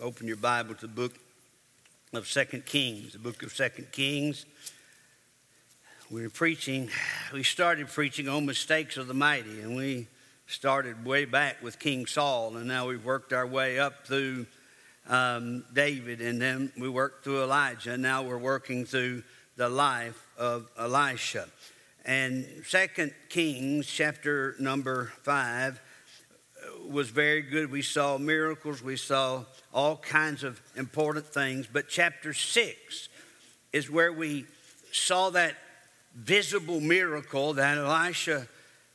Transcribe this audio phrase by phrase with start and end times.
[0.00, 1.12] open your Bible to the book
[2.14, 4.46] of Second Kings, the book of Second Kings.
[6.10, 6.88] We were preaching,
[7.34, 10.08] we started preaching on mistakes of the mighty, and we
[10.46, 14.46] started way back with King Saul, and now we've worked our way up through
[15.06, 19.22] um, David, and then we worked through Elijah, and now we're working through
[19.56, 21.46] the life of Elisha.
[22.06, 25.78] And Second Kings, chapter number five,
[26.88, 27.70] was very good.
[27.70, 31.66] We saw miracles, we saw all kinds of important things.
[31.72, 33.08] But chapter six
[33.72, 34.46] is where we
[34.92, 35.54] saw that
[36.14, 38.48] visible miracle that Elisha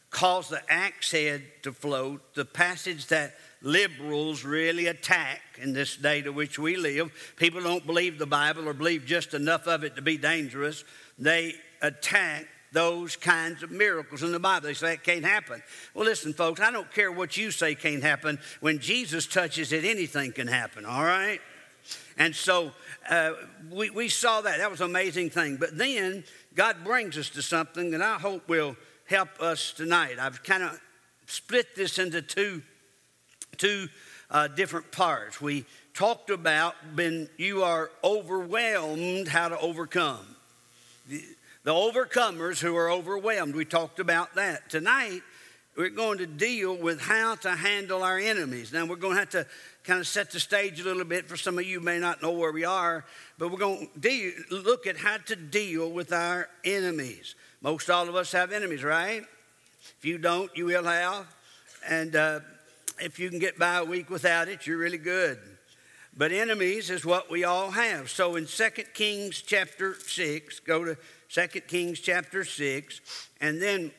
[0.10, 6.22] caused the axe head to float, the passage that liberals really attack in this day
[6.22, 7.12] to which we live.
[7.36, 10.84] People don't believe the Bible or believe just enough of it to be dangerous.
[11.18, 14.68] They attack those kinds of miracles in the Bible.
[14.68, 15.64] They say that can't happen.
[15.94, 18.40] Well, listen, folks, I don't care what you say can't happen.
[18.60, 21.40] When Jesus touches it, anything can happen, all right?
[22.18, 22.72] And so
[23.10, 23.34] uh,
[23.72, 24.58] we, we saw that.
[24.58, 25.58] That was an amazing thing.
[25.58, 26.24] But then
[26.56, 30.18] God brings us to something that I hope will help us tonight.
[30.20, 30.80] I've kind of
[31.28, 32.62] split this into two,
[33.58, 33.88] two
[34.32, 35.40] uh, different parts.
[35.40, 40.26] We talked about when you are overwhelmed, how to overcome.
[41.66, 43.56] The, overcomers who are overwhelmed.
[43.56, 44.70] We talked about that.
[44.70, 45.24] Tonight,
[45.76, 48.72] we're going to deal with how to handle our enemies.
[48.72, 49.48] Now, we're going to have to
[49.84, 52.32] kind of set the stage a little bit for some of you may not know
[52.34, 53.04] where we are,
[53.40, 57.34] but we're going to deal, look at how to deal with our enemies.
[57.64, 59.24] Most all of us have enemies, right?
[59.98, 61.26] If you don't, you will have.
[61.90, 62.42] And uh,
[63.00, 65.40] if you can get by a week without it, you're really good.
[66.16, 68.12] But enemies is what we all have.
[68.12, 70.98] So in 2 Kings chapter 6, go to
[71.30, 73.02] 2 Kings chapter 6.
[73.42, 73.92] And then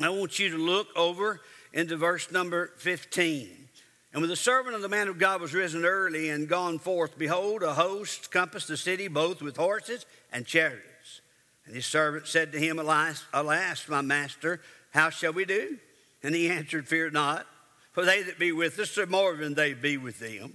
[0.00, 1.40] I want you to look over
[1.72, 3.66] into verse number 15.
[4.12, 7.18] And when the servant of the man of God was risen early and gone forth,
[7.18, 11.20] behold, a host compassed the city both with horses and chariots.
[11.66, 14.60] And his servant said to him, Alas, alas, my master,
[14.92, 15.76] how shall we do?
[16.22, 17.46] And he answered, Fear not,
[17.92, 20.54] for they that be with us are more than they be with them.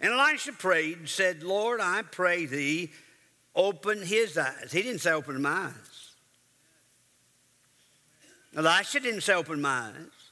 [0.00, 2.90] And Elisha prayed and said, Lord, I pray thee,
[3.54, 4.70] open his eyes.
[4.72, 6.14] He didn't say open my eyes.
[8.56, 10.30] Elisha didn't say open my eyes.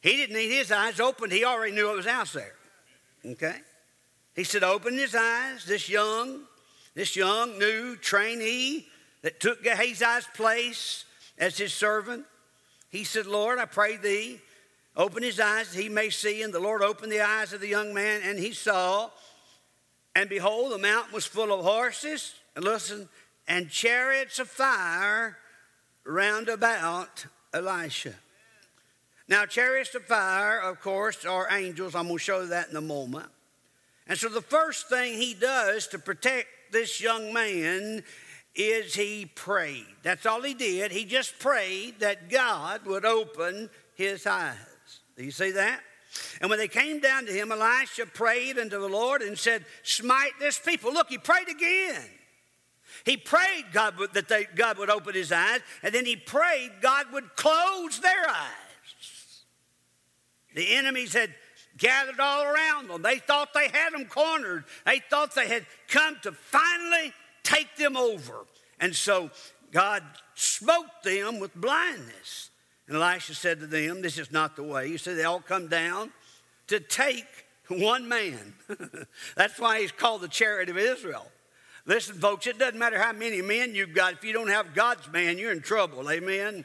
[0.00, 1.32] He didn't need his eyes opened.
[1.32, 2.54] He already knew it was out there.
[3.24, 3.56] Okay?
[4.34, 5.64] He said, open his eyes.
[5.64, 6.40] This young,
[6.94, 8.86] this young new trainee
[9.22, 11.04] that took Gehazi's place
[11.38, 12.24] as his servant.
[12.90, 14.40] He said, Lord, I pray thee,
[14.96, 16.42] open his eyes that he may see.
[16.42, 19.10] And the Lord opened the eyes of the young man, and he saw.
[20.14, 23.08] And behold, the mountain was full of horses, and listen,
[23.48, 25.38] and chariots of fire
[26.04, 28.14] round about Elisha.
[29.28, 31.94] Now, chariots of fire, of course, are angels.
[31.94, 33.28] I'm going to show that in a moment.
[34.06, 38.02] And so, the first thing he does to protect this young man
[38.54, 39.86] is he prayed.
[40.02, 40.92] That's all he did.
[40.92, 44.56] He just prayed that God would open his eyes.
[45.16, 45.80] Do you see that?
[46.40, 50.32] And when they came down to him, Elisha prayed unto the Lord and said, Smite
[50.38, 50.92] this people.
[50.92, 52.02] Look, he prayed again.
[53.04, 56.70] He prayed God would, that they, God would open his eyes, and then he prayed
[56.80, 59.44] God would close their eyes.
[60.54, 61.30] The enemies had
[61.76, 63.02] gathered all around them.
[63.02, 64.64] They thought they had them cornered.
[64.84, 67.12] They thought they had come to finally
[67.42, 68.44] take them over.
[68.78, 69.30] And so
[69.70, 70.02] God
[70.34, 72.50] smote them with blindness.
[72.88, 74.88] And Elisha said to them, This is not the way.
[74.88, 76.10] He said, They all come down
[76.68, 77.26] to take
[77.68, 78.54] one man.
[79.36, 81.26] That's why he's called the chariot of Israel.
[81.84, 84.14] Listen, folks, it doesn't matter how many men you've got.
[84.14, 86.10] If you don't have God's man, you're in trouble.
[86.10, 86.64] Amen.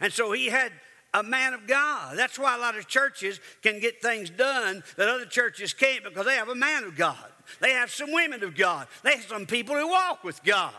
[0.00, 0.72] And so he had
[1.14, 2.16] a man of God.
[2.16, 6.26] That's why a lot of churches can get things done that other churches can't because
[6.26, 7.16] they have a man of God.
[7.60, 8.86] They have some women of God.
[9.02, 10.72] They have some people who walk with God.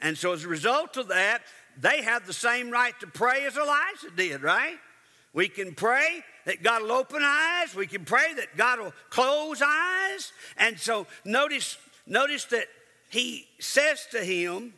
[0.00, 1.42] And so as a result of that,
[1.80, 4.76] they have the same right to pray as Elijah did, right?
[5.32, 7.74] We can pray that God will open eyes.
[7.74, 10.32] We can pray that God will close eyes.
[10.56, 11.76] And so notice,
[12.06, 12.66] notice that
[13.10, 14.72] he says to him,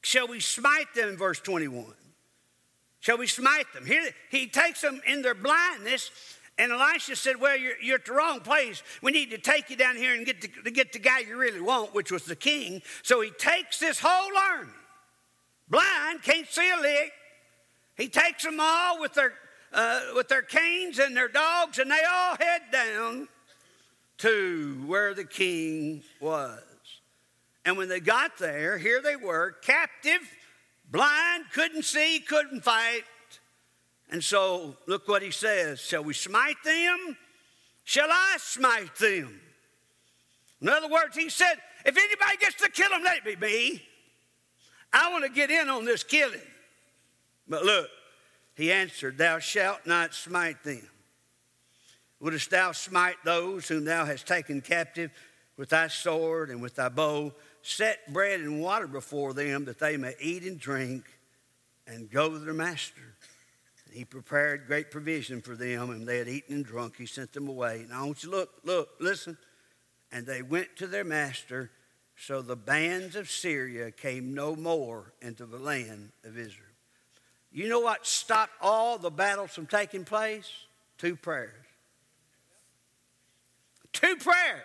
[0.00, 1.84] Shall we smite them in verse 21?
[3.00, 3.84] Shall we smite them?
[3.84, 6.10] Here, he takes them in their blindness,
[6.58, 8.82] and Elisha said, Well, you're, you're at the wrong place.
[9.02, 11.36] We need to take you down here and get the, to get the guy you
[11.36, 12.82] really want, which was the king.
[13.02, 14.70] So he takes this whole army,
[15.72, 17.12] blind, can't see a lick.
[17.96, 19.32] He takes them all with their,
[19.72, 23.28] uh, with their canes and their dogs, and they all head down
[24.18, 26.62] to where the king was.
[27.64, 30.20] And when they got there, here they were, captive,
[30.90, 33.02] blind, couldn't see, couldn't fight.
[34.10, 37.16] And so look what he says Shall we smite them
[37.84, 39.40] shall I smite them.
[40.60, 41.54] In other words, he said,
[41.84, 43.82] if anybody gets to kill them, let it be me.
[44.92, 46.40] I want to get in on this killing.
[47.48, 47.88] But look,
[48.54, 50.88] he answered, Thou shalt not smite them.
[52.20, 55.10] Wouldst thou smite those whom thou hast taken captive
[55.56, 57.32] with thy sword and with thy bow?
[57.62, 61.04] Set bread and water before them that they may eat and drink
[61.86, 63.16] and go to their master.
[63.86, 66.96] And he prepared great provision for them, and they had eaten and drunk.
[66.96, 67.86] He sent them away.
[67.88, 69.36] Now I want you to look, look, listen.
[70.10, 71.70] And they went to their master.
[72.16, 76.68] So the bands of Syria came no more into the land of Israel.
[77.50, 80.50] You know what stopped all the battles from taking place?
[80.98, 81.52] Two prayers.
[83.92, 84.62] Two prayers.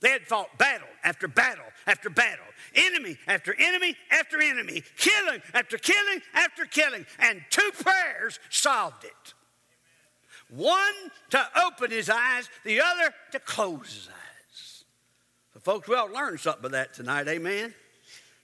[0.00, 2.44] They had fought battle after battle after battle,
[2.74, 9.34] enemy after enemy after enemy, killing after killing after killing, and two prayers solved it.
[10.50, 10.94] One
[11.30, 14.27] to open his eyes, the other to close his eyes.
[15.58, 17.74] So, folks, we all learn something of that tonight, amen?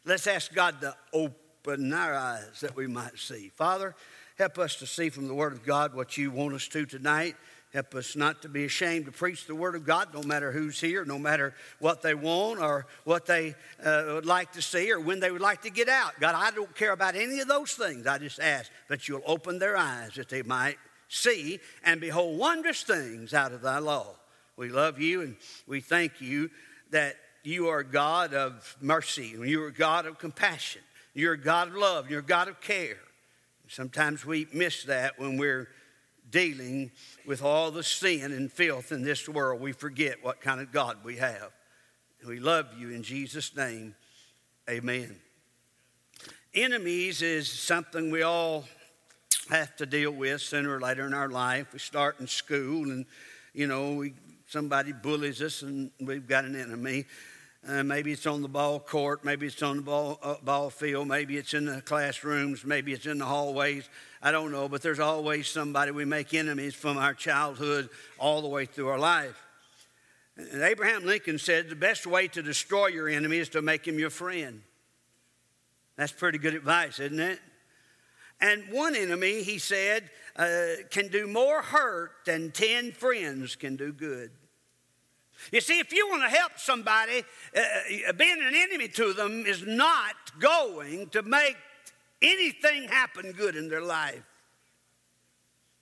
[0.04, 3.52] Let's ask God to open our eyes that we might see.
[3.54, 3.94] Father,
[4.36, 7.36] help us to see from the Word of God what you want us to tonight.
[7.72, 10.80] Help us not to be ashamed to preach the Word of God, no matter who's
[10.80, 14.98] here, no matter what they want or what they uh, would like to see or
[14.98, 16.18] when they would like to get out.
[16.18, 18.08] God, I don't care about any of those things.
[18.08, 20.78] I just ask that you'll open their eyes that they might
[21.08, 24.16] see and behold wondrous things out of thy law.
[24.56, 25.36] We love you and
[25.68, 26.50] we thank you
[26.94, 30.80] that you are God of mercy and you are God of compassion.
[31.12, 32.08] You're God of love.
[32.08, 32.98] You're God of care.
[33.66, 35.66] Sometimes we miss that when we're
[36.30, 36.92] dealing
[37.26, 40.98] with all the sin and filth in this world, we forget what kind of God
[41.02, 41.50] we have.
[42.24, 43.96] We love you in Jesus' name.
[44.70, 45.16] Amen.
[46.54, 48.66] Enemies is something we all
[49.50, 51.72] have to deal with sooner or later in our life.
[51.72, 53.04] We start in school and,
[53.52, 54.14] you know, we,
[54.46, 57.06] somebody bullies us and we've got an enemy.
[57.66, 61.08] Uh, maybe it's on the ball court, maybe it's on the ball, uh, ball field,
[61.08, 63.88] maybe it's in the classrooms, maybe it's in the hallways.
[64.20, 67.88] I don't know, but there's always somebody we make enemies from our childhood
[68.18, 69.42] all the way through our life.
[70.36, 73.98] And Abraham Lincoln said the best way to destroy your enemy is to make him
[73.98, 74.62] your friend.
[75.96, 77.38] That's pretty good advice, isn't it?
[78.40, 83.92] And one enemy, he said, uh, can do more hurt than 10 friends can do
[83.92, 84.30] good.
[85.52, 87.24] You see, if you want to help somebody,
[87.56, 87.60] uh,
[88.08, 91.56] uh, being an enemy to them is not going to make
[92.22, 94.22] anything happen good in their life.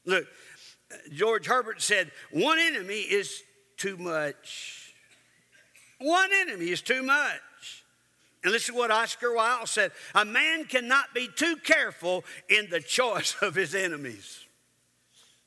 [0.05, 0.27] Look,
[1.13, 3.43] George Herbert said, one enemy is
[3.77, 4.95] too much.
[6.01, 7.41] One enemy is too much.
[8.45, 12.81] And listen to what Oscar Wilde said a man cannot be too careful in the
[12.81, 14.45] choice of his enemies.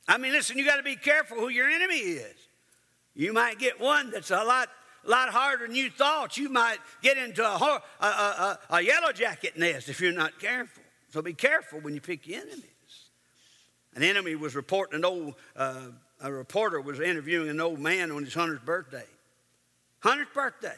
[0.07, 2.35] I mean, listen, you got to be careful who your enemy is.
[3.15, 4.69] You might get one that's a lot,
[5.03, 6.37] lot harder than you thought.
[6.37, 10.83] You might get into a, a, a, a yellow jacket nest if you're not careful.
[11.09, 12.63] So be careful when you pick your enemies.
[13.95, 15.87] An enemy was reporting an old, uh,
[16.21, 19.05] a reporter was interviewing an old man on his 100th birthday.
[20.03, 20.75] 100th birthday.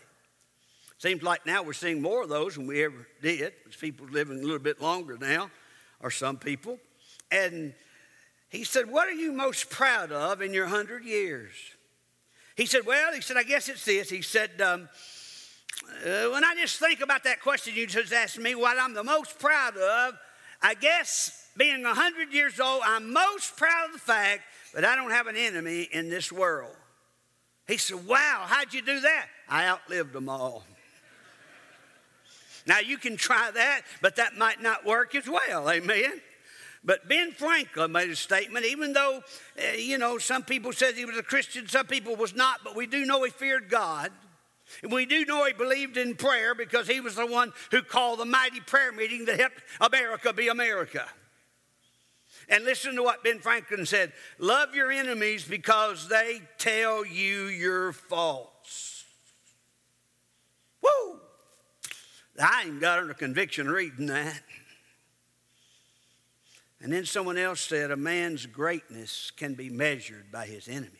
[0.99, 3.53] Seems like now we're seeing more of those than we ever did.
[3.63, 5.51] Because people living a little bit longer now,
[6.01, 6.79] or some people.
[7.31, 7.73] And
[8.49, 11.53] he said, What are you most proud of in your 100 years?
[12.55, 14.09] He said, Well, he said, I guess it's this.
[14.09, 14.89] He said, um,
[16.05, 19.03] uh, When I just think about that question you just asked me, what I'm the
[19.03, 20.15] most proud of,
[20.61, 24.41] I guess being 100 years old, I'm most proud of the fact
[24.73, 26.75] that I don't have an enemy in this world.
[27.67, 29.27] He said, Wow, how'd you do that?
[29.47, 30.63] I outlived them all.
[32.67, 35.69] Now, you can try that, but that might not work as well.
[35.69, 36.21] Amen.
[36.83, 39.21] But Ben Franklin made a statement, even though,
[39.57, 42.75] uh, you know, some people said he was a Christian, some people was not, but
[42.75, 44.11] we do know he feared God.
[44.83, 48.19] And we do know he believed in prayer because he was the one who called
[48.19, 51.05] the mighty prayer meeting that helped America be America.
[52.49, 57.93] And listen to what Ben Franklin said Love your enemies because they tell you your
[57.93, 59.05] faults.
[60.81, 61.19] Woo!
[62.41, 64.41] I ain't got under conviction reading that.
[66.81, 70.91] And then someone else said, A man's greatness can be measured by his enemies.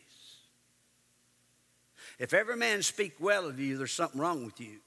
[2.18, 4.78] If every man speak well of you, there's something wrong with you.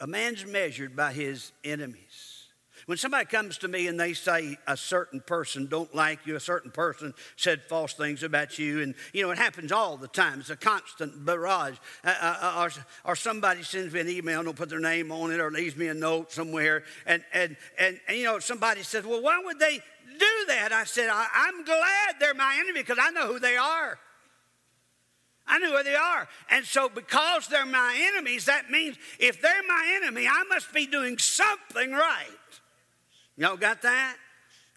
[0.00, 2.33] A man's measured by his enemies.
[2.86, 6.40] When somebody comes to me and they say a certain person don't like you, a
[6.40, 10.40] certain person said false things about you, and you know it happens all the time.
[10.40, 11.76] It's a constant barrage.
[12.04, 12.68] Uh, uh, uh
[13.04, 15.76] or, or somebody sends me an email, don't put their name on it, or leaves
[15.76, 19.58] me a note somewhere, and and and, and you know somebody says, well, why would
[19.58, 19.80] they
[20.18, 20.72] do that.
[20.72, 23.98] I said, I, am glad they're my enemy because I know who they are.
[25.46, 26.26] I know who they are.
[26.50, 30.86] And so, because they're my enemies, that means if they're my enemy, I must be
[30.86, 32.30] doing something right.
[33.36, 34.16] Y'all got that?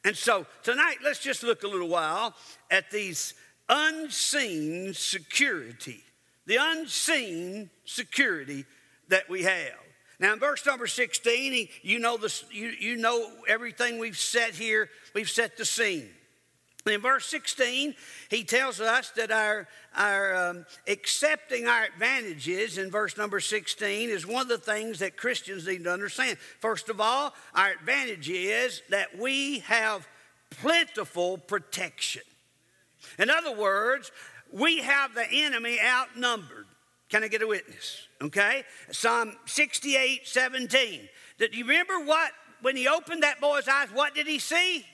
[0.04, 2.34] And so, tonight, let's just look a little while
[2.72, 3.34] at these
[3.70, 6.04] unseen security,
[6.46, 8.66] the unseen security
[9.10, 9.74] that we have.
[10.20, 14.56] Now, in verse number 16, he, you, know this, you, you know everything we've set
[14.56, 16.10] here, we've set the scene.
[16.88, 17.96] In verse 16,
[18.30, 24.26] he tells us that our, our um, accepting our advantages in verse number 16 is
[24.26, 26.38] one of the things that Christians need to understand.
[26.60, 30.08] First of all, our advantage is that we have
[30.50, 32.22] plentiful protection.
[33.20, 34.12] In other words,
[34.52, 36.68] we have the enemy outnumbered.
[37.10, 38.08] Can I get a witness?
[38.22, 38.64] Okay?
[38.92, 41.10] Psalm 68 17.
[41.38, 44.86] Did you remember what, when he opened that boy's eyes, what did he see?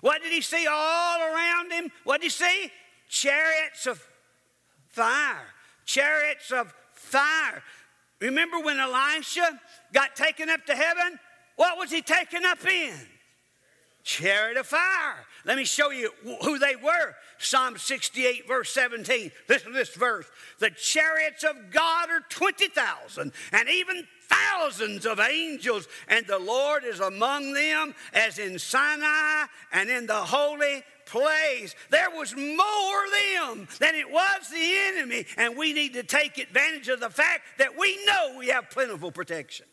[0.00, 1.90] What did he see all around him?
[2.04, 2.70] What did he see?
[3.08, 4.02] Chariots of
[4.88, 5.46] fire.
[5.84, 7.62] Chariots of fire.
[8.20, 9.60] Remember when Elisha
[9.92, 11.18] got taken up to heaven?
[11.56, 12.94] What was he taken up in?
[14.04, 15.26] chariot of fire.
[15.44, 17.14] Let me show you who they were.
[17.38, 19.32] Psalm 68, verse 17.
[19.48, 20.26] Listen to this verse.
[20.60, 27.00] The chariots of God are 20,000, and even thousands of angels, and the Lord is
[27.00, 31.74] among them, as in Sinai and in the holy place.
[31.90, 33.04] There was more
[33.46, 37.42] them than it was the enemy, and we need to take advantage of the fact
[37.58, 39.66] that we know we have plentiful protection.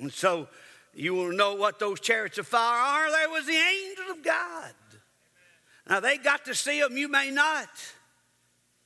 [0.00, 0.48] And so,
[0.94, 3.10] you will know what those chariots of fire are.
[3.10, 4.72] There was the angels of God.
[5.88, 7.68] Now they got to see them, you may not.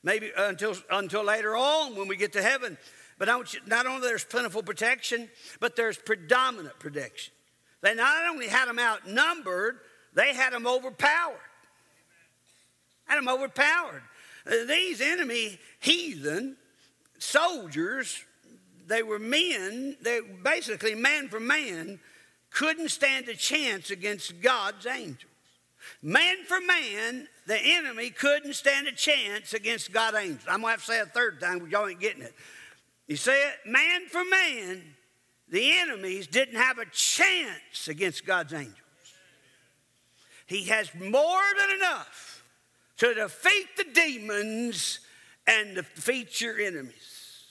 [0.03, 2.79] Maybe until, until later on when we get to heaven.
[3.21, 3.29] But
[3.67, 5.29] not only there's plentiful protection,
[5.61, 7.35] but there's predominant protection.
[7.83, 9.79] They not only had them outnumbered,
[10.15, 11.37] they had them overpowered.
[13.05, 14.03] Had them overpowered.
[14.47, 16.57] Uh, these enemy heathen
[17.19, 18.25] soldiers
[18.87, 22.01] they were men, they basically man for man,
[22.51, 25.31] couldn't stand a chance against God's angels.
[26.03, 30.45] Man for man, the enemy couldn't stand a chance against God's angels.
[30.49, 32.35] I'm gonna have to say a third time because y'all ain't getting it.
[33.17, 33.55] See it?
[33.67, 34.83] Man for man,
[35.49, 38.77] the enemies didn't have a chance against God's angels.
[40.47, 42.45] He has more than enough
[42.99, 45.01] to defeat the demons
[45.47, 47.45] and defeat your enemies.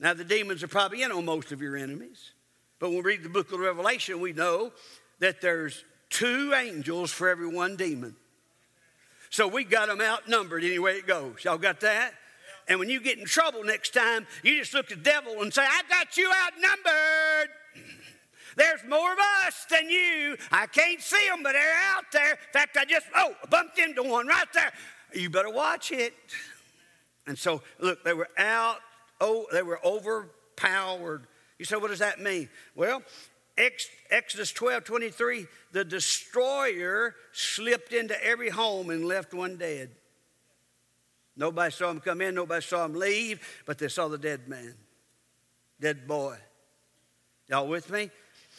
[0.00, 2.32] Now, the demons are probably in on most of your enemies.
[2.78, 4.72] But when we read the book of Revelation, we know
[5.18, 8.14] that there's two angels for every one demon.
[9.30, 11.44] So we got them outnumbered any way it goes.
[11.44, 12.12] Y'all got that?
[12.68, 15.52] And when you get in trouble next time, you just look at the devil and
[15.52, 17.50] say, I got you outnumbered.
[18.56, 20.36] There's more of us than you.
[20.50, 22.32] I can't see them, but they're out there.
[22.32, 24.72] In fact, I just, oh, bumped into one right there.
[25.14, 26.14] You better watch it.
[27.26, 28.78] And so, look, they were out
[29.20, 31.26] oh, they were overpowered.
[31.58, 32.48] You say, what does that mean?
[32.74, 33.02] Well,
[34.10, 39.90] Exodus 12 23, the destroyer slipped into every home and left one dead.
[41.38, 44.74] Nobody saw him come in, nobody saw him leave, but they saw the dead man,
[45.80, 46.36] dead boy.
[47.48, 48.10] Y'all with me?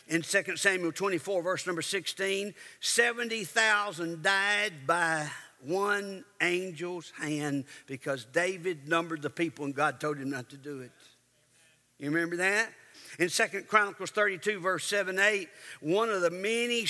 [0.08, 5.30] In 2 Samuel 24, verse number 16, 70,000 died by
[5.62, 10.80] one angel's hand because David numbered the people and God told him not to do
[10.80, 10.92] it.
[12.00, 12.70] You remember that?
[13.20, 15.50] In Second Chronicles 32, verse 7 8,
[15.82, 16.86] one of the many,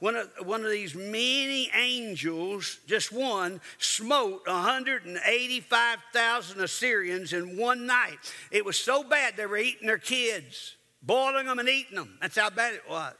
[0.00, 8.18] one of, one of these many angels, just one, smote 185,000 Assyrians in one night.
[8.50, 12.18] It was so bad they were eating their kids, boiling them and eating them.
[12.20, 13.14] That's how bad it was.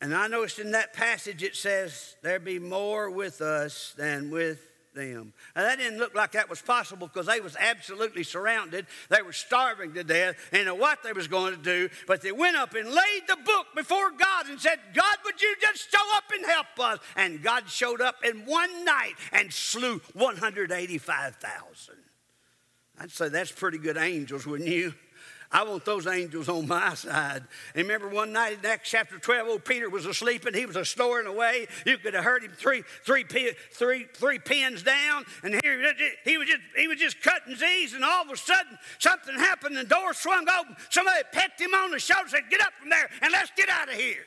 [0.00, 4.67] And I noticed in that passage it says, There be more with us than with
[4.98, 5.32] them.
[5.54, 8.86] Now, that didn't look like that was possible because they was absolutely surrounded.
[9.08, 11.88] They were starving to death and know what they was going to do.
[12.06, 15.54] But they went up and laid the book before God and said, God, would you
[15.60, 16.98] just show up and help us?
[17.16, 21.94] And God showed up in one night and slew 185,000.
[23.00, 24.94] I'd say that's pretty good angels, wouldn't you?
[25.50, 27.42] I want those angels on my side.
[27.74, 30.76] And remember one night in Acts chapter 12, old Peter was asleep and he was
[30.76, 31.66] a snoring away.
[31.86, 33.24] You could have heard him three, three,
[33.72, 35.60] three, three pins down, and he,
[36.24, 39.76] he, was just, he was just cutting Z's, and all of a sudden something happened,
[39.76, 40.76] the door swung open.
[40.90, 43.70] Somebody pecked him on the shoulder and said, Get up from there and let's get
[43.70, 44.24] out of here.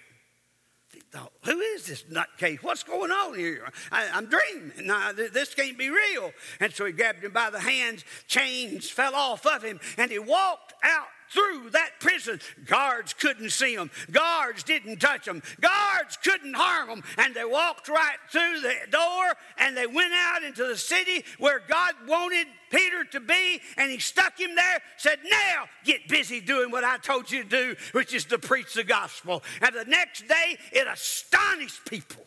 [1.11, 2.63] Thought, Who is this nutcase?
[2.63, 3.67] What's going on here?
[3.91, 4.89] I, am dreaming.
[5.33, 6.31] This can't be real.
[6.61, 10.19] And so he grabbed him by the hands, chains fell off of him, and he
[10.19, 12.39] walked out through that prison.
[12.65, 17.03] Guards couldn't see them, guards didn't touch them, guards couldn't harm them.
[17.17, 21.61] And they walked right through the door and they went out into the city where
[21.67, 26.71] God wanted Peter to be, and he stuck him there, said, Now get busy doing
[26.71, 29.43] what I told you to do, which is to preach the gospel.
[29.61, 32.23] And the next day, it astonished people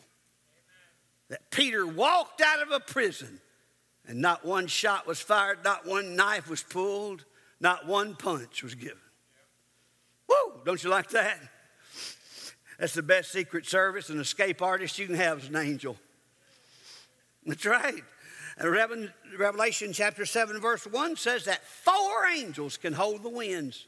[1.29, 3.39] that Peter walked out of a prison
[4.07, 7.25] and not one shot was fired, not one knife was pulled,
[7.59, 8.97] not one punch was given.
[10.27, 10.61] Woo!
[10.65, 11.39] Don't you like that?
[12.79, 15.97] That's the best secret service and escape artist you can have as an angel.
[17.45, 18.03] That's right.
[19.37, 23.87] Revelation chapter 7, verse 1 says that four angels can hold the winds.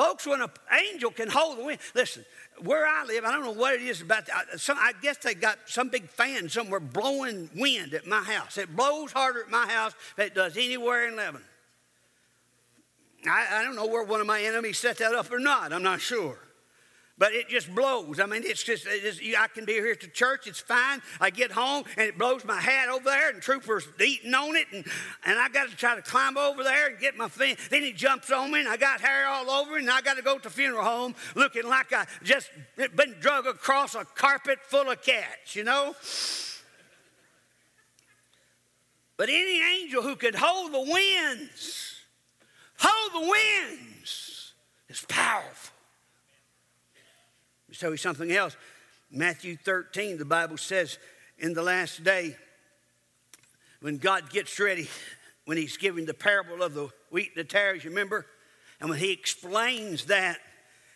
[0.00, 0.48] Folks, when an
[0.90, 2.24] angel can hold the wind, listen,
[2.62, 4.22] where I live, I don't know what it is about.
[4.56, 8.56] Some, I guess they got some big fan somewhere blowing wind at my house.
[8.56, 11.46] It blows harder at my house than it does anywhere in Lebanon.
[13.26, 15.70] I, I don't know where one of my enemies set that up or not.
[15.70, 16.38] I'm not sure
[17.20, 18.18] but it just blows.
[18.18, 21.02] I mean, it's just, it's, I can be here at the church, it's fine.
[21.20, 24.66] I get home and it blows my hat over there, and troopers eating on it,
[24.72, 24.86] and,
[25.26, 27.58] and I got to try to climb over there and get my fin.
[27.68, 30.22] Then he jumps on me, and I got hair all over, and I got to
[30.22, 32.48] go to the funeral home looking like I just
[32.96, 35.94] been drug across a carpet full of cats, you know?
[39.18, 41.96] But any angel who could hold the winds,
[42.78, 44.54] hold the winds,
[44.88, 45.79] is powerful
[47.78, 48.56] tell you something else.
[49.10, 50.98] Matthew 13, the Bible says,
[51.38, 52.36] in the last day,
[53.80, 54.88] when God gets ready,
[55.46, 58.26] when he's giving the parable of the wheat and the tares, you remember?
[58.80, 60.38] And when he explains that,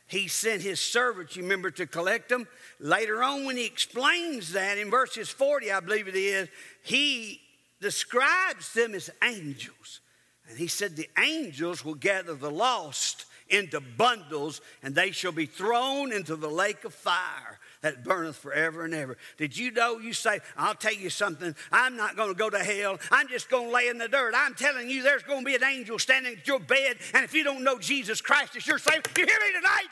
[0.06, 2.46] he sent his servants, you remember, to collect them.
[2.78, 6.48] Later on, when he explains that in verses 40, I believe it is,
[6.82, 7.40] he
[7.80, 10.00] describes them as angels.
[10.48, 15.46] And he said, The angels will gather the lost into bundles, and they shall be
[15.46, 19.16] thrown into the lake of fire that burneth forever and ever.
[19.36, 19.98] Did you know?
[19.98, 21.54] You say, I'll tell you something.
[21.70, 22.98] I'm not going to go to hell.
[23.10, 24.34] I'm just going to lay in the dirt.
[24.36, 27.34] I'm telling you, there's going to be an angel standing at your bed, and if
[27.34, 29.88] you don't know Jesus Christ as your Savior, you hear me tonight?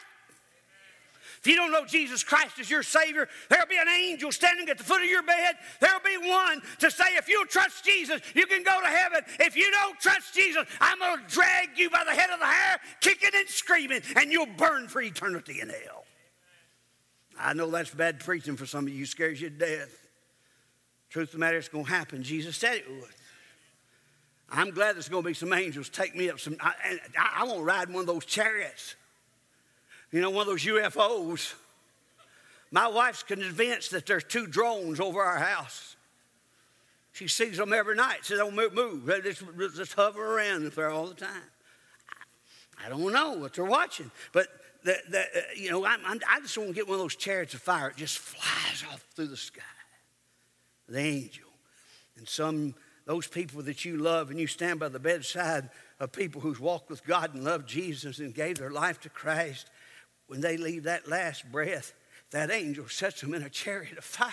[1.42, 4.78] If you don't know Jesus Christ as your Savior, there'll be an angel standing at
[4.78, 5.56] the foot of your bed.
[5.80, 9.22] There'll be one to say, if you trust Jesus, you can go to heaven.
[9.40, 12.46] If you don't trust Jesus, I'm going to drag you by the head of the
[12.46, 16.04] hair, kicking and screaming, and you'll burn for eternity in hell.
[17.36, 20.08] I know that's bad preaching for some of you, scares you to death.
[21.10, 22.22] Truth of the matter, it's going to happen.
[22.22, 23.10] Jesus said it would.
[24.48, 26.56] I'm glad there's going to be some angels take me up some.
[26.60, 28.94] I, I, I want to ride one of those chariots
[30.12, 31.54] you know, one of those UFOs.
[32.70, 35.96] My wife's convinced that there's two drones over our house.
[37.12, 38.20] She sees them every night.
[38.22, 39.04] She don't move, move.
[39.04, 39.42] They just,
[39.76, 41.42] just hover around there all the time.
[42.84, 44.48] I don't know what they're watching, but
[44.82, 45.24] the, the,
[45.56, 47.90] you know, I'm, I'm, i just want to get one of those chariots of fire.
[47.90, 49.62] It just flies off through the sky.
[50.88, 51.48] The angel.
[52.16, 52.74] And some,
[53.06, 55.70] those people that you love and you stand by the bedside
[56.00, 59.70] of people who's walked with God and loved Jesus and gave their life to Christ,
[60.32, 61.92] when they leave that last breath,
[62.30, 64.32] that angel sets them in a chariot of fire.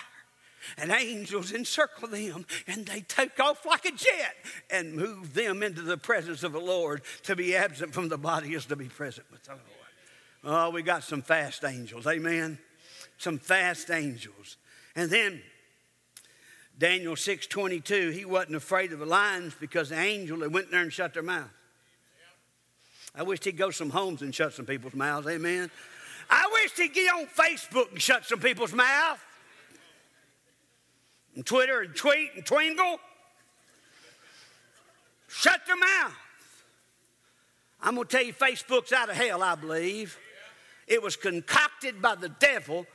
[0.77, 4.33] And angels encircle them and they take off like a jet
[4.71, 7.01] and move them into the presence of the Lord.
[7.23, 9.61] To be absent from the body is to be present with the Lord.
[10.45, 12.59] Oh, we got some fast angels, amen?
[13.17, 14.55] Some fast angels.
[14.95, 15.41] And then
[16.77, 20.93] Daniel 6:22, he wasn't afraid of the lions because the angel had went there and
[20.93, 21.51] shut their mouth.
[23.15, 25.27] I wish he'd go some homes and shut some people's mouths.
[25.27, 25.69] Amen.
[26.29, 29.23] I wish he'd get on Facebook and shut some people's mouth.
[31.35, 32.97] And Twitter and tweet and twingle.
[35.27, 36.13] Shut their mouth.
[37.81, 40.17] I'm going to tell you, Facebook's out of hell, I believe.
[40.87, 42.85] It was concocted by the devil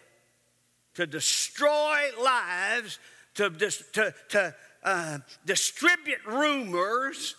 [0.95, 2.99] to destroy lives,
[3.35, 7.35] to, to, to uh, distribute rumors,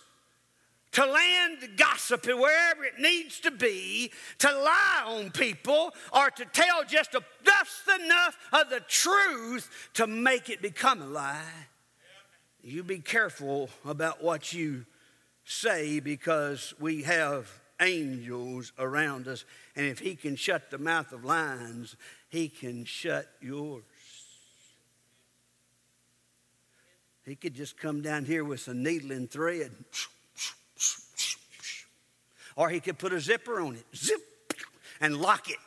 [0.96, 6.84] to land gossip wherever it needs to be, to lie on people, or to tell
[6.88, 11.66] just a, just enough of the truth to make it become a lie.
[12.62, 14.86] You be careful about what you
[15.44, 17.46] say because we have
[17.78, 19.44] angels around us.
[19.76, 21.94] And if he can shut the mouth of lions,
[22.30, 23.82] he can shut yours.
[27.26, 29.72] He could just come down here with a needle and thread
[32.56, 34.20] or he could put a zipper on it, zip,
[35.00, 35.58] and lock it.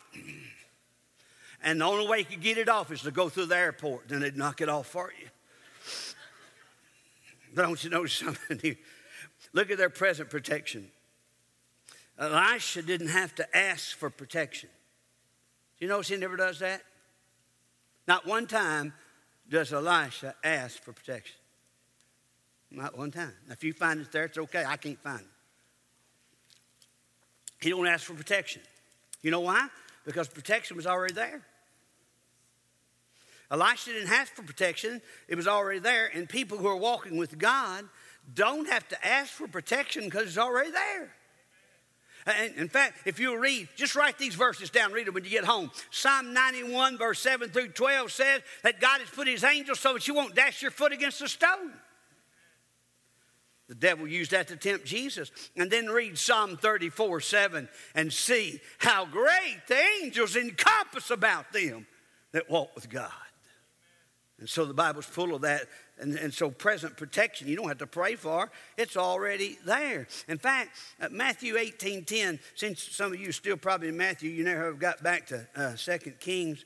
[1.61, 4.07] And the only way he could get it off is to go through the airport,
[4.07, 5.27] then they'd knock it off for you.
[7.53, 8.77] But don't you notice something?
[9.53, 10.89] Look at their present protection.
[12.17, 14.69] Elisha didn't have to ask for protection.
[15.79, 16.81] You notice he never does that?
[18.07, 18.93] Not one time
[19.49, 21.35] does Elisha ask for protection.
[22.71, 23.33] Not one time.
[23.47, 24.63] Now, if you find it there, it's okay.
[24.65, 25.25] I can't find it.
[27.61, 28.61] He don't ask for protection.
[29.21, 29.67] You know why?
[30.05, 31.41] Because protection was already there.
[33.51, 36.09] Elisha didn't ask for protection, it was already there.
[36.13, 37.85] And people who are walking with God
[38.35, 41.11] don't have to ask for protection because it's already there.
[42.27, 45.31] And in fact, if you read, just write these verses down, read them when you
[45.31, 45.71] get home.
[45.89, 50.07] Psalm 91, verse 7 through 12 says that God has put his angels so that
[50.07, 51.73] you won't dash your foot against a stone.
[53.69, 55.31] The devil used that to tempt Jesus.
[55.55, 61.85] And then read Psalm 34, 7 and see how great the angels encompass about them
[62.31, 63.11] that walk with God.
[64.39, 65.67] And so the Bible's full of that.
[65.99, 68.49] And, and so present protection, you don't have to pray for.
[68.77, 70.07] It's already there.
[70.27, 74.45] In fact, uh, Matthew 18, 10, since some of you still probably in Matthew, you
[74.45, 76.65] never have got back to uh, 2 Kings.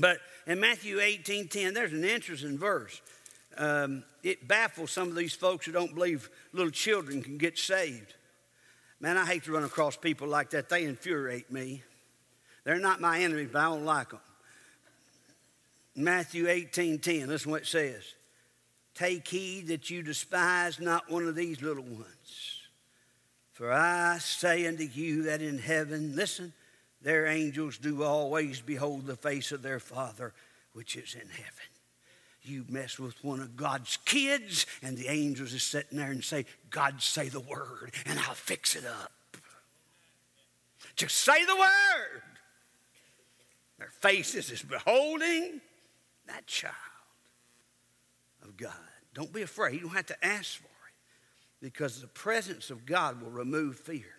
[0.00, 3.02] But in Matthew 18, 10, there's an interesting verse.
[3.56, 8.14] Um, it baffles some of these folks who don't believe little children can get saved.
[9.00, 10.68] Man, I hate to run across people like that.
[10.68, 11.82] They infuriate me.
[12.64, 14.20] They're not my enemies, but I don't like them.
[15.96, 18.02] Matthew 18 10, listen what it says.
[18.94, 22.60] Take heed that you despise not one of these little ones.
[23.52, 26.52] For I say unto you that in heaven, listen,
[27.00, 30.32] their angels do always behold the face of their Father
[30.72, 31.71] which is in heaven.
[32.44, 36.44] You mess with one of God's kids, and the angels is sitting there and say,
[36.70, 39.12] God, say the word, and I'll fix it up.
[40.96, 42.22] Just say the word.
[43.78, 45.60] Their faces is beholding
[46.26, 46.74] that child
[48.42, 48.72] of God.
[49.14, 49.74] Don't be afraid.
[49.74, 54.16] You don't have to ask for it because the presence of God will remove fear.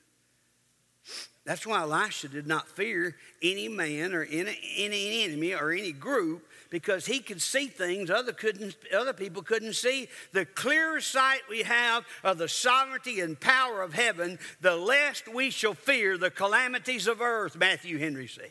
[1.45, 6.47] That's why Elisha did not fear any man or any, any enemy or any group
[6.73, 10.09] because he could see things other, couldn't, other people couldn't see.
[10.31, 15.51] The clearer sight we have of the sovereignty and power of heaven, the less we
[15.51, 18.49] shall fear the calamities of earth, Matthew Henry said.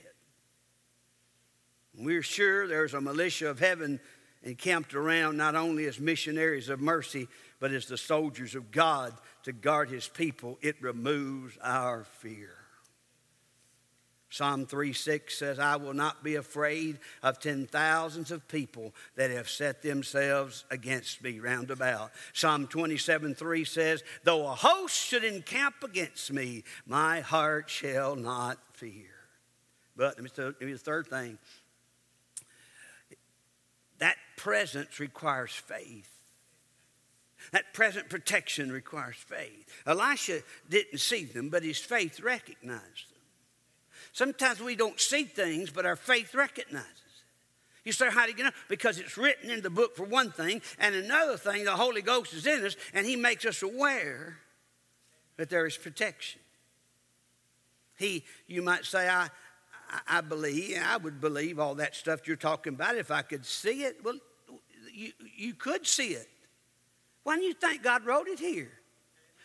[1.99, 3.99] We're sure there's a militia of heaven
[4.45, 7.27] encamped around not only as missionaries of mercy,
[7.59, 10.61] but as the soldiers of God to guard his people.
[10.63, 12.62] It removes our fear.
[14.33, 19.31] Psalm 3 6 says, I will not be afraid of ten thousands of people that
[19.31, 22.13] have set themselves against me round about.
[22.33, 28.57] Psalm 27 3 says, Though a host should encamp against me, my heart shall not
[28.73, 29.11] fear.
[29.97, 31.37] But let me tell you the third thing
[33.99, 36.09] that presence requires faith.
[37.51, 39.69] That present protection requires faith.
[39.87, 40.41] Elisha
[40.71, 43.12] didn't see them, but his faith recognized them.
[44.13, 46.89] Sometimes we don't see things, but our faith recognizes.
[47.85, 48.51] You say, how do you know?
[48.69, 52.33] Because it's written in the book for one thing, and another thing, the Holy Ghost
[52.33, 54.39] is in us, and He makes us aware
[55.37, 56.41] that there is protection.
[57.99, 59.29] He, you might say, I,
[60.07, 63.83] I believe, I would believe all that stuff you're talking about if I could see
[63.83, 63.97] it.
[64.05, 64.19] Well,
[64.93, 66.29] you, you could see it.
[67.25, 68.71] Why do you think God wrote it here?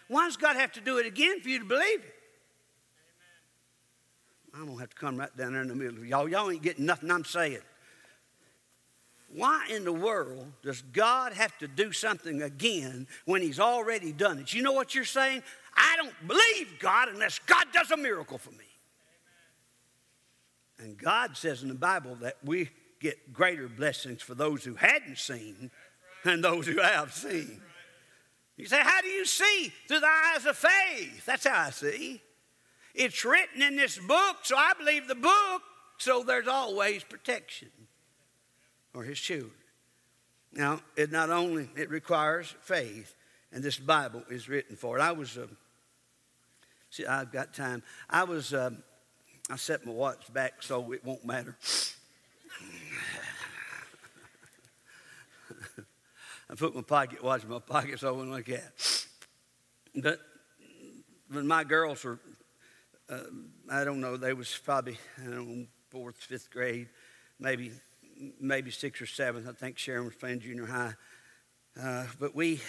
[0.07, 2.13] Why does God have to do it again for you to believe it?
[4.57, 6.27] I'm going to have to come right down there in the middle y'all.
[6.27, 7.59] Y'all ain't getting nothing I'm saying.
[9.35, 14.39] Why in the world does God have to do something again when He's already done
[14.39, 14.53] it?
[14.53, 15.43] You know what you're saying?
[15.75, 18.65] I don't believe God unless God does a miracle for me.
[20.79, 25.19] And God says in the Bible that we get greater blessings for those who hadn't
[25.19, 25.69] seen
[26.23, 27.61] than those who have seen.
[28.55, 29.71] You say, How do you see?
[29.87, 31.25] Through the eyes of faith.
[31.27, 32.21] That's how I see.
[32.97, 35.61] It's written in this book, so I believe the book,
[35.99, 37.69] so there's always protection
[38.91, 39.51] for his children.
[40.51, 43.15] Now, it not only it requires faith,
[43.51, 45.01] and this Bible is written for it.
[45.01, 45.45] I was, uh,
[46.89, 47.83] see, I've got time.
[48.09, 48.81] I was um,
[49.49, 51.55] I set my watch back so it won't matter.
[56.49, 58.73] I put my pocket watch in my pocket so I wouldn't look at.
[59.95, 60.19] But
[61.29, 62.19] when my girls were,
[63.09, 63.19] uh,
[63.69, 66.89] I don't know, they was probably know, fourth, fifth grade,
[67.39, 67.71] maybe
[68.39, 69.47] maybe sixth or seventh.
[69.47, 70.93] I think Sharon was playing junior high.
[71.79, 72.59] Uh, but we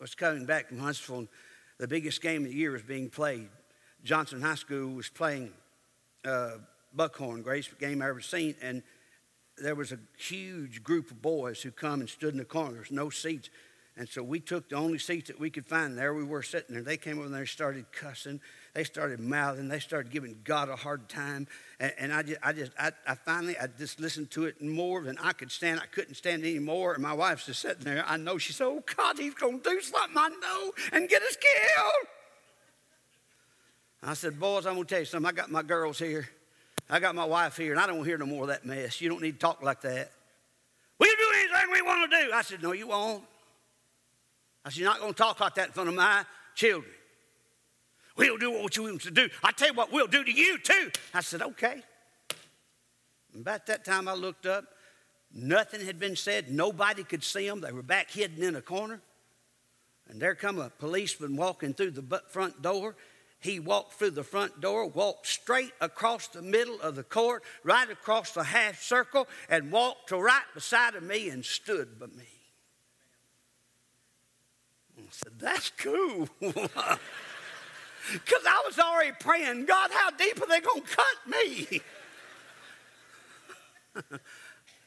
[0.00, 1.18] was coming back from Huntsville.
[1.18, 1.28] And
[1.78, 3.48] the biggest game of the year was being played.
[4.04, 5.50] Johnson High School was playing
[6.24, 6.58] uh,
[6.94, 8.54] Buckhorn, greatest game I ever seen.
[8.62, 8.82] And
[9.58, 12.74] there was a huge group of boys who come and stood in the corner.
[12.74, 13.50] There's no seats.
[13.96, 15.96] And so we took the only seats that we could find.
[15.96, 16.82] There we were sitting there.
[16.82, 18.40] They came over there and started cussing.
[18.74, 19.68] They started mouthing.
[19.68, 21.46] They started giving God a hard time.
[21.78, 25.02] And, and I just, I just, I, I, finally, I just listened to it more
[25.02, 25.78] than I could stand.
[25.78, 26.94] I couldn't stand anymore.
[26.94, 28.04] And my wife's just sitting there.
[28.04, 30.16] I know she said, "Oh God, he's going to do something.
[30.16, 32.08] I know, and get us killed."
[34.02, 35.28] I said, "Boys, I'm going to tell you something.
[35.28, 36.28] I got my girls here.
[36.90, 38.66] I got my wife here, and I don't want to hear no more of that
[38.66, 39.00] mess.
[39.00, 40.10] You don't need to talk like that.
[40.98, 43.22] We'll do anything we want to do." I said, "No, you won't."
[44.64, 46.24] I said, You're not going to talk like that in front of my
[46.54, 46.92] children.
[48.16, 49.28] We'll do what you want us to do.
[49.42, 50.90] I tell you what, we'll do to you too.
[51.12, 51.82] I said, Okay.
[53.32, 54.64] And about that time, I looked up.
[55.32, 56.50] Nothing had been said.
[56.50, 57.60] Nobody could see them.
[57.60, 59.00] They were back hidden in a corner.
[60.08, 62.94] And there come a policeman walking through the front door.
[63.40, 67.90] He walked through the front door, walked straight across the middle of the court, right
[67.90, 72.33] across the half circle, and walked to right beside of me and stood by me.
[75.14, 76.28] Said, That's cool.
[78.12, 81.80] Because I was already praying, God, how deep are they going to cut me?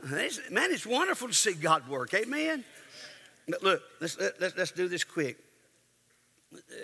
[0.52, 2.14] Man, it's wonderful to see God work.
[2.14, 2.64] Amen.
[3.48, 5.40] But look, let's, let's, let's do this quick.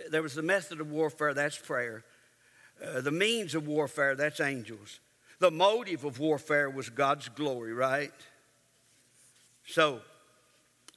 [0.09, 2.03] There was the method of warfare, that's prayer.
[2.83, 4.99] Uh, the means of warfare, that's angels.
[5.37, 8.11] The motive of warfare was God's glory, right?
[9.67, 10.01] So,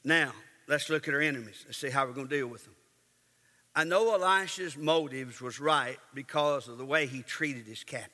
[0.03, 0.33] now,
[0.69, 1.65] let's look at our enemies.
[1.67, 2.75] Let's see how we're going to deal with them.
[3.75, 8.13] I know Elisha's motives was right because of the way he treated his captives.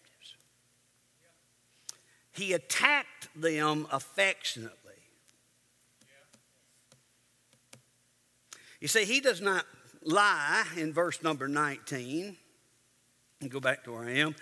[2.33, 4.79] He attacked them affectionately.
[8.81, 9.65] You see, he does not
[10.03, 12.37] lie in verse number 19.
[13.41, 14.35] And go back to where I am.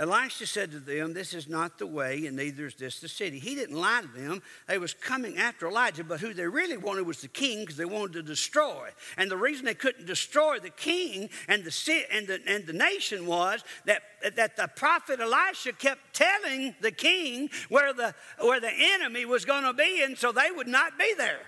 [0.00, 3.40] Elisha said to them, This is not the way, and neither is this the city.
[3.40, 4.42] He didn't lie to them.
[4.68, 7.84] They was coming after Elijah, but who they really wanted was the king because they
[7.84, 8.90] wanted to destroy.
[9.16, 13.26] And the reason they couldn't destroy the king and the, and the, and the nation
[13.26, 14.02] was that,
[14.36, 19.64] that the prophet Elisha kept telling the king where the, where the enemy was going
[19.64, 21.40] to be, and so they would not be there.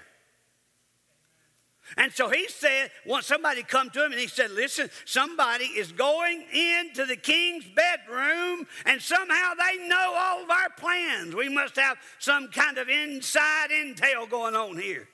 [1.97, 5.93] And so he said, once somebody come to him and he said, listen, somebody is
[5.93, 11.35] going into the king's bedroom and somehow they know all of our plans.
[11.35, 15.09] We must have some kind of inside intel going on here.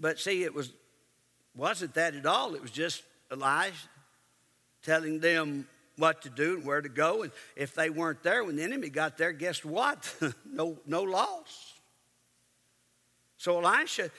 [0.00, 0.72] But see, it was
[1.54, 2.54] wasn't that at all.
[2.54, 3.02] It was just
[3.32, 3.74] Elijah
[4.82, 7.22] telling them what to do and where to go.
[7.22, 10.14] And if they weren't there when the enemy got there, guess what?
[10.44, 11.74] no, no loss.
[13.38, 14.10] So Elisha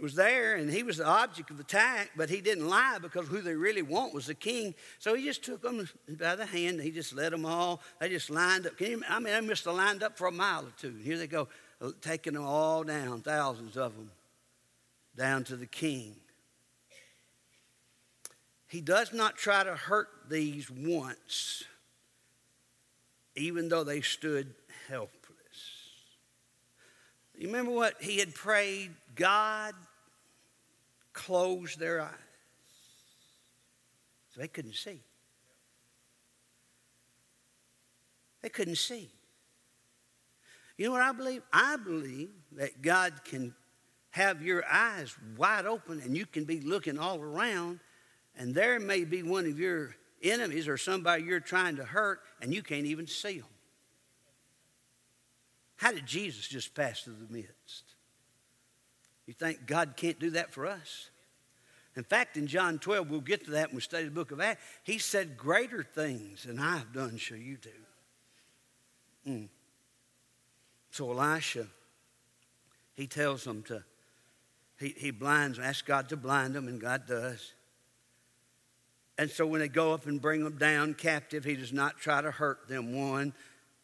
[0.00, 3.40] was there and he was the object of attack, but he didn't lie because who
[3.40, 4.74] they really want was the king.
[4.98, 6.80] So he just took them by the hand.
[6.80, 8.76] He just led them all, they just lined up.
[8.76, 10.94] Can you, I mean, they must have lined up for a mile or two.
[11.02, 11.48] Here they go,
[11.80, 14.10] uh, taking them all down, thousands of them,
[15.16, 16.16] down to the king.
[18.68, 21.64] He does not try to hurt these once,
[23.34, 24.54] even though they stood
[24.88, 25.12] helpless.
[27.38, 28.92] You remember what he had prayed?
[29.16, 29.74] God
[31.12, 32.12] closed their eyes.
[34.34, 35.00] So they couldn't see.
[38.42, 39.10] They couldn't see.
[40.76, 41.42] You know what I believe?
[41.52, 43.54] I believe that God can
[44.10, 47.80] have your eyes wide open and you can be looking all around,
[48.36, 52.52] and there may be one of your enemies or somebody you're trying to hurt, and
[52.54, 53.48] you can't even see them.
[55.76, 57.95] How did Jesus just pass through the midst?
[59.26, 61.10] You think God can't do that for us?
[61.96, 64.40] In fact, in John 12, we'll get to that when we study the book of
[64.40, 64.62] Acts.
[64.82, 67.70] He said, Greater things than I have done shall you do.
[69.26, 69.48] Mm.
[70.90, 71.66] So Elisha,
[72.94, 73.82] he tells them to,
[74.78, 77.54] he, he blinds them, asks God to blind them, and God does.
[79.18, 82.20] And so when they go up and bring them down captive, he does not try
[82.20, 83.32] to hurt them one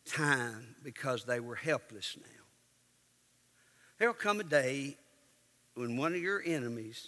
[0.05, 2.44] time because they were helpless now.
[3.98, 4.98] There'll come a day
[5.74, 7.06] when one of your enemies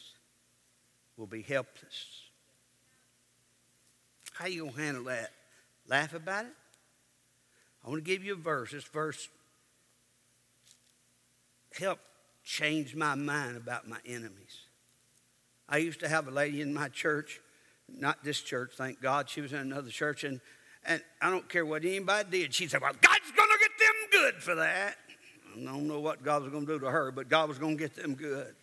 [1.17, 2.23] will be helpless.
[4.33, 5.31] How you to handle that?
[5.87, 6.53] Laugh about it?
[7.85, 8.73] I want to give you a verse.
[8.73, 9.29] This verse
[11.79, 12.03] helped
[12.43, 14.63] change my mind about my enemies.
[15.69, 17.41] I used to have a lady in my church,
[17.89, 19.29] not this church, thank God.
[19.29, 20.41] She was in another church, and,
[20.87, 22.55] and I don't care what anybody did.
[22.55, 24.97] She said, Well, God's going to get them good for that.
[25.55, 27.77] I don't know what God was going to do to her, but God was going
[27.77, 28.55] to get them good.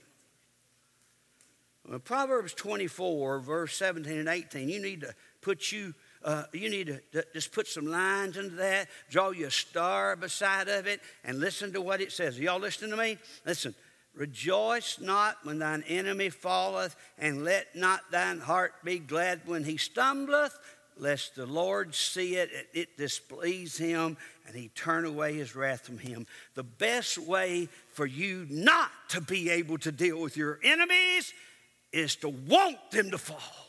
[1.88, 6.88] Well, Proverbs 24, verse 17 and 18, you need to put you, uh, you need
[6.88, 11.01] to, to just put some lines into that, draw you a star beside of it,
[11.23, 12.39] and listen to what it says.
[12.39, 13.17] Y'all listening to me?
[13.45, 13.73] Listen.
[14.13, 19.77] Rejoice not when thine enemy falleth, and let not thine heart be glad when he
[19.77, 20.60] stumbleth,
[20.97, 25.82] lest the Lord see it, and it displease him, and he turn away his wrath
[25.82, 26.27] from him.
[26.56, 31.34] The best way for you not to be able to deal with your enemies
[31.91, 33.67] is to want them to fall,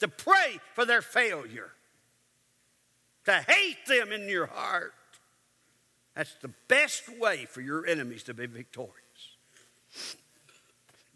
[0.00, 1.70] to pray for their failure,
[3.24, 4.92] to hate them in your heart.
[6.14, 8.92] That's the best way for your enemies to be victorious.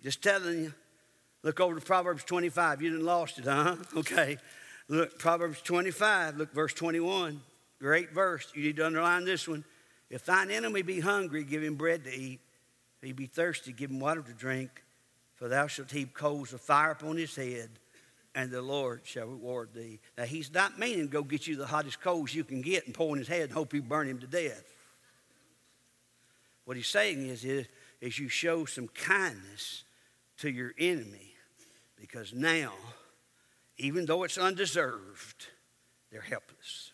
[0.03, 0.75] Just telling you.
[1.47, 2.83] Look over to Proverbs 25.
[2.83, 3.77] You didn't lost it, huh?
[3.97, 4.37] Okay.
[4.89, 7.41] Look, Proverbs 25, look, verse 21.
[7.79, 8.51] Great verse.
[8.53, 9.65] You need to underline this one.
[10.11, 12.41] If thine enemy be hungry, give him bread to eat.
[13.01, 14.83] If he be thirsty, give him water to drink.
[15.37, 17.71] For thou shalt heap coals of fire upon his head,
[18.35, 20.01] and the Lord shall reward thee.
[20.19, 23.13] Now, he's not meaning go get you the hottest coals you can get and pour
[23.15, 24.65] in his head and hope you burn him to death.
[26.65, 27.67] What he's saying is, is,
[28.01, 29.85] is you show some kindness
[30.39, 31.26] to your enemy
[31.97, 32.73] because now,
[33.79, 35.47] even though it's undeserved,
[36.11, 36.93] they're helpless.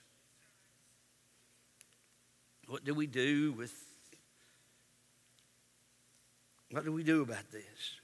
[2.66, 3.74] What do we do with
[6.70, 8.00] what do we do about this?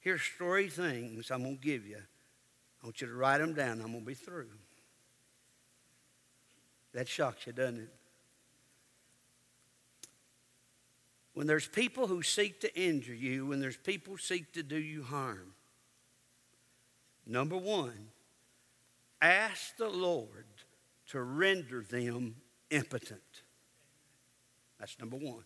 [0.00, 1.98] Here's three things I'm going to give you.
[2.82, 3.80] I want you to write them down.
[3.80, 4.48] I'm going to be through.
[6.92, 7.94] That shocks you, doesn't it?
[11.34, 14.76] When there's people who seek to injure you, when there's people who seek to do
[14.76, 15.54] you harm,
[17.28, 18.08] number one,
[19.22, 20.46] ask the Lord
[21.10, 22.36] to render them
[22.70, 23.20] impotent.
[24.80, 25.44] That's number one.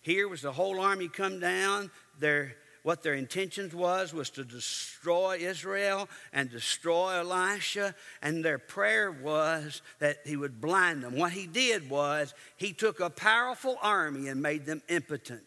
[0.00, 1.90] Here was the whole army come down.
[2.18, 9.10] Their what their intentions was was to destroy Israel and destroy Elisha, and their prayer
[9.10, 11.16] was that he would blind them.
[11.16, 15.42] What he did was he took a powerful army and made them impotent,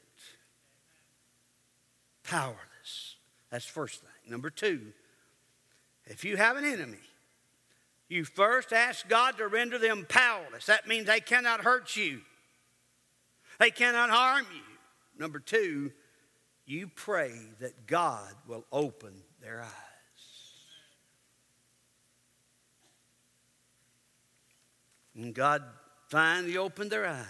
[2.23, 3.15] powerless.
[3.49, 4.09] That's first thing.
[4.27, 4.93] Number two,
[6.05, 6.97] if you have an enemy,
[8.09, 10.65] you first ask God to render them powerless.
[10.67, 12.21] That means they cannot hurt you.
[13.59, 14.61] They cannot harm you.
[15.17, 15.91] Number two,
[16.65, 19.69] you pray that God will open their eyes.
[25.15, 25.63] And God
[26.09, 27.25] finally opened their eyes.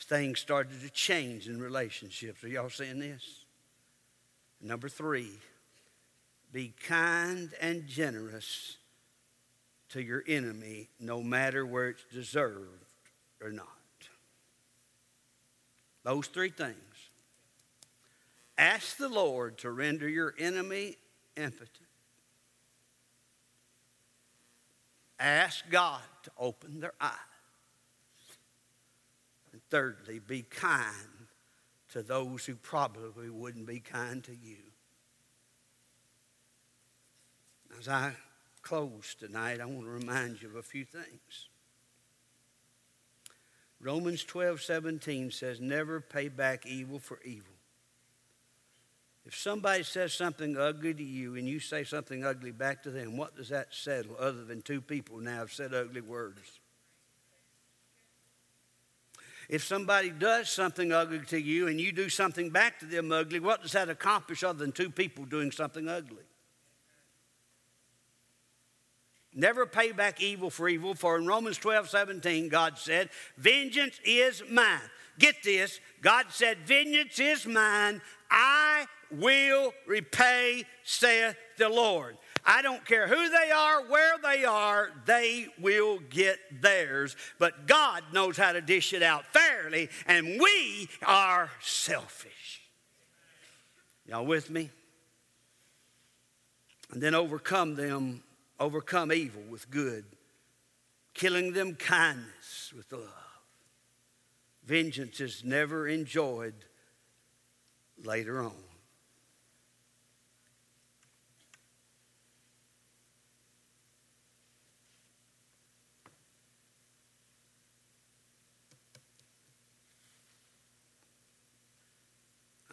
[0.00, 2.42] Things started to change in relationships.
[2.42, 3.37] Are y'all seeing this?
[4.60, 5.30] Number three,
[6.52, 8.76] be kind and generous
[9.90, 12.84] to your enemy, no matter where it's deserved
[13.42, 13.66] or not.
[16.02, 16.74] Those three things.
[18.56, 20.96] Ask the Lord to render your enemy
[21.36, 21.70] impotent.
[25.20, 27.12] Ask God to open their eyes.
[29.52, 31.17] And thirdly, be kind
[31.92, 34.56] to those who probably wouldn't be kind to you.
[37.78, 38.12] As I
[38.62, 41.48] close tonight, I want to remind you of a few things.
[43.80, 47.54] Romans 12, 17 says, Never pay back evil for evil.
[49.24, 53.16] If somebody says something ugly to you and you say something ugly back to them,
[53.16, 56.60] what does that settle other than two people now have said ugly words?
[59.48, 63.40] If somebody does something ugly to you and you do something back to them ugly,
[63.40, 66.24] what does that accomplish other than two people doing something ugly?
[69.34, 74.42] Never pay back evil for evil, for in Romans 12, 17, God said, Vengeance is
[74.50, 74.80] mine.
[75.18, 78.00] Get this, God said, Vengeance is mine.
[78.30, 82.16] I will repay, saith the Lord.
[82.48, 87.14] I don't care who they are, where they are, they will get theirs.
[87.38, 92.62] But God knows how to dish it out fairly, and we are selfish.
[94.06, 94.70] Y'all with me?
[96.90, 98.22] And then overcome them
[98.60, 100.04] overcome evil with good,
[101.14, 103.02] killing them kindness with love.
[104.64, 106.54] Vengeance is never enjoyed
[108.02, 108.67] later on.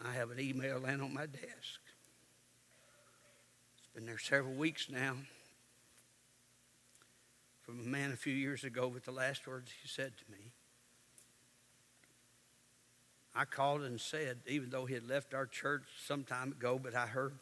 [0.06, 1.80] I have an email laying on my desk.
[3.78, 5.14] It's been there several weeks now
[7.62, 10.52] from a man a few years ago with the last words he said to me.
[13.34, 16.94] I called and said, even though he had left our church some time ago, but
[16.94, 17.34] I heard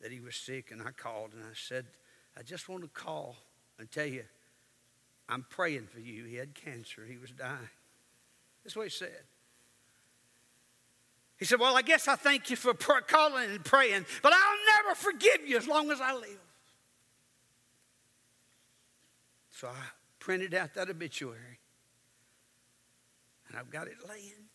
[0.00, 1.86] that he was sick, and I called and I said,
[2.36, 3.36] I just want to call
[3.78, 4.24] and tell you,
[5.28, 6.24] I'm praying for you.
[6.24, 7.70] He had cancer, he was dying.
[8.64, 9.22] That's what he said.
[11.40, 14.94] He said, Well, I guess I thank you for calling and praying, but I'll never
[14.94, 16.38] forgive you as long as I live.
[19.50, 19.86] So I
[20.18, 21.58] printed out that obituary,
[23.48, 24.50] and I've got it laying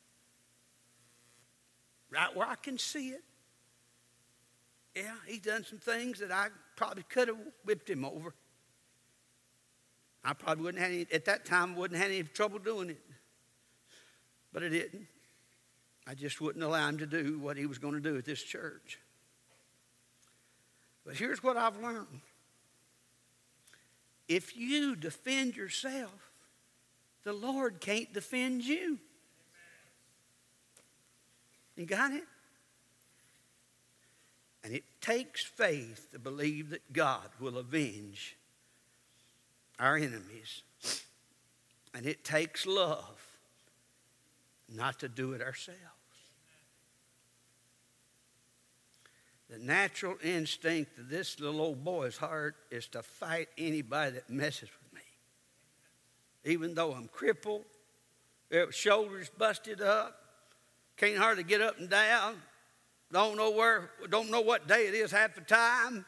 [2.11, 3.23] right where I can see it.
[4.95, 8.33] Yeah, he's done some things that I probably could have whipped him over.
[10.23, 13.01] I probably wouldn't have any, at that time, wouldn't have any trouble doing it.
[14.53, 15.07] But I didn't.
[16.07, 18.41] I just wouldn't allow him to do what he was going to do at this
[18.41, 18.99] church.
[21.05, 22.21] But here's what I've learned
[24.27, 26.31] if you defend yourself,
[27.23, 28.97] the Lord can't defend you.
[31.75, 32.23] You got it?
[34.63, 38.35] And it takes faith to believe that God will avenge
[39.79, 40.63] our enemies.
[41.93, 43.21] And it takes love
[44.73, 45.79] not to do it ourselves.
[49.65, 54.93] Natural instinct of this little old boy's heart is to fight anybody that messes with
[54.93, 55.01] me.
[56.45, 57.65] Even though I'm crippled,
[58.51, 60.19] eh, shoulders busted up,
[60.97, 62.41] can't hardly get up and down,
[63.11, 66.05] don't know where, don't know what day it is half the time.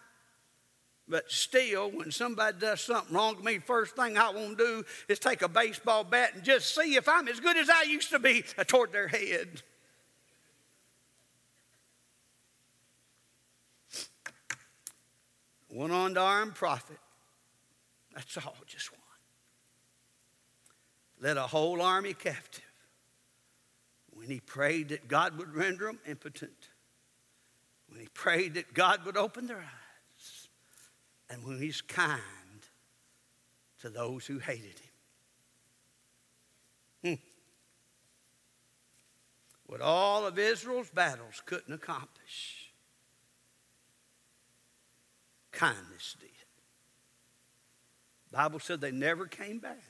[1.10, 4.86] But still, when somebody does something wrong to me, first thing I want to do
[5.08, 8.10] is take a baseball bat and just see if I'm as good as I used
[8.10, 9.62] to be uh, toward their head.
[15.78, 16.98] One unarmed prophet.
[18.16, 19.00] That's all, just one.
[21.22, 22.64] Led a whole army captive
[24.10, 26.70] when he prayed that God would render them impotent,
[27.90, 30.50] when he prayed that God would open their eyes
[31.30, 32.22] and when he's kind
[33.82, 34.82] to those who hated
[37.04, 37.18] him.
[37.18, 37.22] Hmm.
[39.68, 42.67] What all of Israel's battles couldn't accomplish,
[45.58, 46.30] kindness did.
[48.32, 49.82] Bible said they never came back.